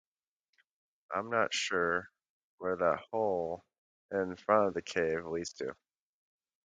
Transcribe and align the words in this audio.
I'm 1.13 1.29
not 1.29 1.53
sure 1.53 2.09
where 2.57 2.75
that 2.75 3.03
hole 3.11 3.63
in 4.09 4.35
front 4.35 4.69
of 4.69 4.73
the 4.73 4.81
cave 4.81 5.25
leads 5.27 5.53
to. 5.59 5.75